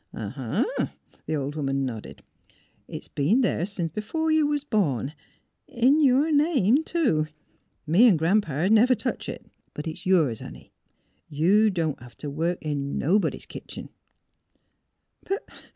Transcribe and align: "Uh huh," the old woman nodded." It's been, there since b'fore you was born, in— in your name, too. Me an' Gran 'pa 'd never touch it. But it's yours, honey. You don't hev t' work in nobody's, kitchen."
"Uh 0.15 0.29
huh," 0.29 0.87
the 1.27 1.35
old 1.35 1.55
woman 1.55 1.85
nodded." 1.85 2.23
It's 2.87 3.07
been, 3.07 3.41
there 3.41 3.67
since 3.67 3.91
b'fore 3.91 4.31
you 4.33 4.47
was 4.47 4.63
born, 4.63 5.13
in— 5.67 5.77
in 5.89 5.99
your 6.03 6.31
name, 6.31 6.83
too. 6.83 7.27
Me 7.85 8.07
an' 8.07 8.17
Gran 8.17 8.41
'pa 8.41 8.65
'd 8.65 8.71
never 8.71 8.95
touch 8.95 9.29
it. 9.29 9.45
But 9.75 9.85
it's 9.87 10.07
yours, 10.07 10.39
honey. 10.39 10.71
You 11.29 11.69
don't 11.69 11.99
hev 12.01 12.17
t' 12.17 12.25
work 12.25 12.57
in 12.63 12.97
nobody's, 12.97 13.45
kitchen." 13.45 13.89